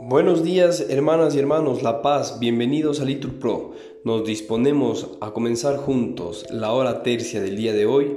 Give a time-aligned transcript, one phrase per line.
[0.00, 3.72] Buenos días hermanas y hermanos La Paz, bienvenidos a Litur Pro.
[4.04, 8.16] Nos disponemos a comenzar juntos la hora tercia del día de hoy,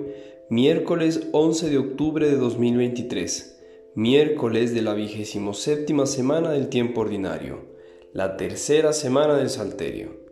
[0.49, 3.61] miércoles 11 de octubre de 2023,
[3.95, 7.65] miércoles de la vigésimo séptima semana del tiempo ordinario,
[8.11, 10.23] la tercera semana del Salterio.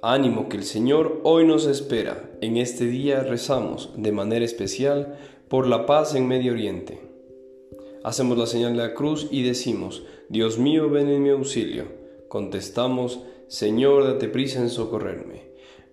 [0.00, 2.30] Ánimo que el Señor hoy nos espera.
[2.40, 5.18] En este día rezamos de manera especial
[5.48, 7.00] por la paz en Medio Oriente.
[8.04, 11.84] Hacemos la señal de la cruz y decimos, Dios mío, ven en mi auxilio.
[12.28, 15.48] Contestamos, Señor, date prisa en socorrerme.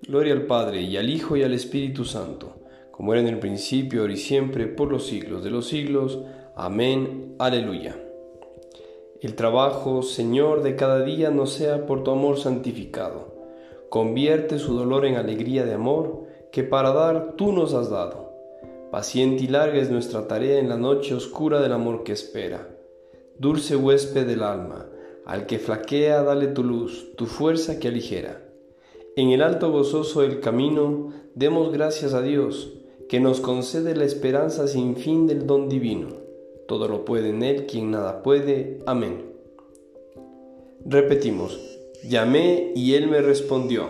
[0.05, 2.58] Gloria al Padre y al Hijo y al Espíritu Santo,
[2.91, 6.20] como era en el principio, ahora y siempre, por los siglos de los siglos.
[6.58, 7.36] Amén.
[7.40, 7.95] Aleluya.
[9.22, 13.34] El trabajo, Señor, de cada día no sea por tu amor santificado.
[13.88, 18.25] Convierte su dolor en alegría de amor que para dar tú nos has dado
[18.95, 22.70] Paciente y larga es nuestra tarea en la noche oscura del amor que espera.
[23.38, 24.88] Dulce huésped del alma,
[25.25, 28.42] al que flaquea dale tu luz, tu fuerza que aligera.
[29.17, 32.72] En el alto gozoso del camino, demos gracias a Dios,
[33.09, 36.08] que nos concede la esperanza sin fin del don divino.
[36.66, 38.80] Todo lo puede en Él quien nada puede.
[38.86, 39.25] Amén.
[40.86, 41.59] Repetimos,
[42.02, 43.89] llamé y Él me respondió.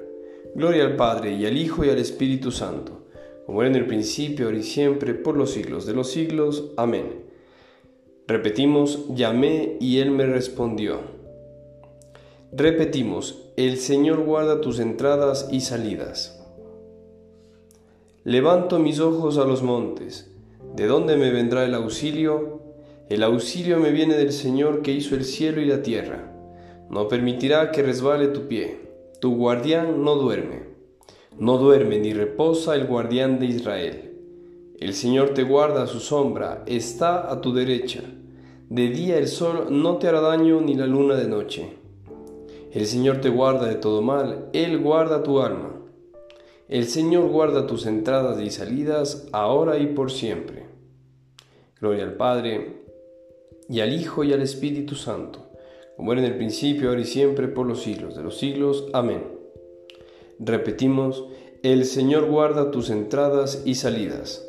[0.53, 3.07] Gloria al Padre y al Hijo y al Espíritu Santo,
[3.45, 6.71] como era en el principio, ahora y siempre, por los siglos de los siglos.
[6.75, 7.23] Amén.
[8.27, 10.99] Repetimos, llamé y Él me respondió.
[12.51, 16.37] Repetimos, el Señor guarda tus entradas y salidas.
[18.25, 20.29] Levanto mis ojos a los montes.
[20.75, 22.61] ¿De dónde me vendrá el auxilio?
[23.09, 26.31] El auxilio me viene del Señor que hizo el cielo y la tierra.
[26.89, 28.90] No permitirá que resbale tu pie.
[29.21, 30.63] Tu guardián no duerme,
[31.37, 34.17] no duerme ni reposa el guardián de Israel.
[34.79, 38.01] El Señor te guarda a su sombra, está a tu derecha.
[38.67, 41.77] De día el sol no te hará daño ni la luna de noche.
[42.71, 45.69] El Señor te guarda de todo mal, Él guarda tu alma.
[46.67, 50.65] El Señor guarda tus entradas y salidas, ahora y por siempre.
[51.79, 52.81] Gloria al Padre,
[53.69, 55.50] y al Hijo y al Espíritu Santo
[55.95, 58.87] como era en el principio, ahora y siempre, por los siglos de los siglos.
[58.93, 59.23] Amén.
[60.39, 61.25] Repetimos,
[61.63, 64.47] el Señor guarda tus entradas y salidas.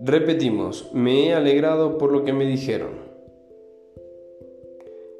[0.00, 3.08] Repetimos, me he alegrado por lo que me dijeron.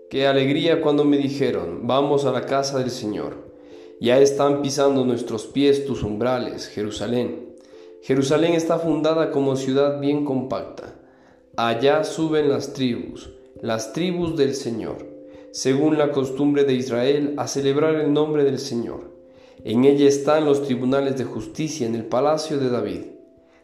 [0.09, 3.49] Qué alegría cuando me dijeron, vamos a la casa del Señor.
[4.00, 7.56] Ya están pisando nuestros pies tus umbrales, Jerusalén.
[8.00, 10.94] Jerusalén está fundada como ciudad bien compacta.
[11.56, 13.28] Allá suben las tribus
[13.60, 15.04] las tribus del Señor,
[15.50, 19.10] según la costumbre de Israel, a celebrar el nombre del Señor.
[19.64, 23.02] En ella están los tribunales de justicia en el palacio de David.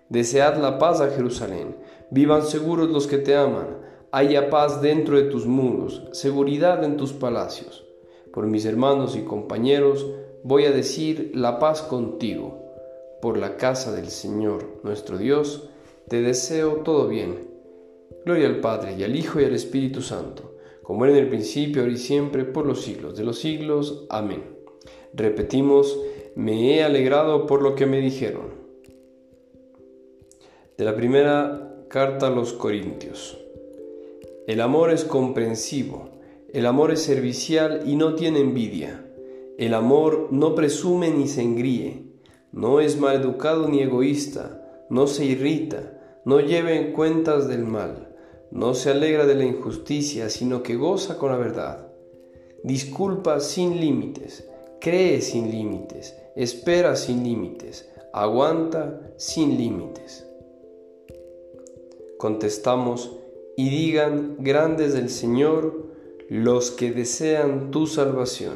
[0.08, 1.76] Desead la paz a Jerusalén,
[2.10, 3.78] vivan seguros los que te aman,
[4.10, 7.84] haya paz dentro de tus muros, seguridad en tus palacios.
[8.32, 10.06] Por mis hermanos y compañeros
[10.42, 12.60] voy a decir la paz contigo.
[13.22, 15.68] Por la casa del Señor nuestro Dios,
[16.08, 17.53] te deseo todo bien
[18.24, 21.82] Gloria al Padre y al Hijo y al Espíritu Santo, como era en el principio,
[21.82, 24.06] ahora y siempre, por los siglos de los siglos.
[24.08, 24.44] Amén.
[25.12, 25.98] Repetimos,
[26.34, 28.54] me he alegrado por lo que me dijeron.
[30.78, 33.38] De la primera carta a los Corintios.
[34.46, 36.08] El amor es comprensivo,
[36.50, 39.04] el amor es servicial y no tiene envidia.
[39.58, 42.06] El amor no presume ni se engríe,
[42.52, 48.13] no es maleducado ni egoísta, no se irrita, no lleva en cuentas del mal
[48.54, 51.88] no se alegra de la injusticia, sino que goza con la verdad.
[52.62, 54.48] Disculpa sin límites,
[54.80, 60.24] cree sin límites, espera sin límites, aguanta sin límites.
[62.16, 63.18] Contestamos,
[63.56, 65.86] y digan, grandes del Señor,
[66.28, 68.54] los que desean tu salvación.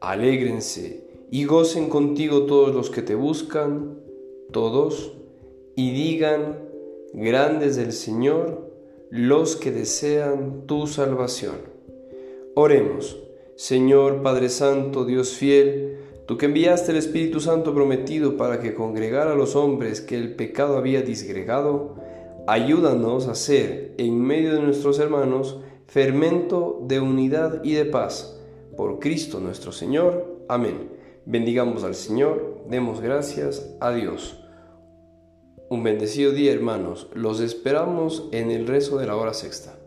[0.00, 4.00] Alégrense y gocen contigo todos los que te buscan,
[4.50, 5.12] todos,
[5.76, 6.69] y digan,
[7.12, 8.70] Grandes del Señor
[9.10, 11.56] los que desean tu salvación.
[12.54, 13.18] Oremos,
[13.56, 15.98] Señor Padre Santo, Dios fiel,
[16.30, 20.36] Tú que enviaste el Espíritu Santo prometido para que congregara a los hombres que el
[20.36, 21.96] pecado había disgregado,
[22.46, 25.58] ayúdanos a ser, en medio de nuestros hermanos,
[25.88, 28.40] fermento de unidad y de paz.
[28.76, 30.44] Por Cristo nuestro Señor.
[30.48, 30.88] Amén.
[31.26, 34.40] Bendigamos al Señor, demos gracias a Dios.
[35.70, 39.79] Un bendecido día hermanos, los esperamos en el rezo de la hora sexta.